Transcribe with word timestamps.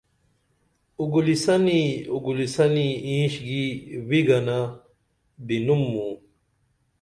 اگولیسنی 1.01 1.81
اگولیسنی 2.15 2.87
اینش 3.05 3.33
گی 3.47 3.63
ویگِنہ 4.07 4.59
بِنُم 5.45 5.81
موں 5.91 6.13